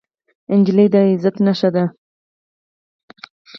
[0.59, 1.85] نجلۍ د عزت نښه ده.